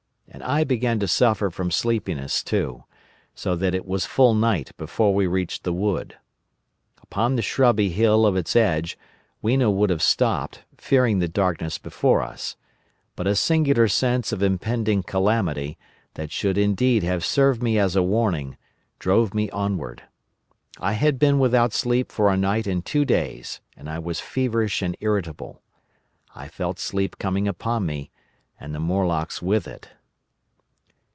[0.33, 2.85] And I, also, began to suffer from sleepiness too;
[3.35, 6.17] so that it was full night before we reached the wood.
[7.03, 8.97] Upon the shrubby hill of its edge
[9.43, 12.55] Weena would have stopped, fearing the darkness before us;
[13.17, 15.77] but a singular sense of impending calamity,
[16.13, 18.57] that should indeed have served me as a warning,
[18.99, 20.03] drove me onward.
[20.79, 24.81] I had been without sleep for a night and two days, and I was feverish
[24.81, 25.61] and irritable.
[26.33, 28.11] I felt sleep coming upon me,
[28.59, 29.89] and the Morlocks with it.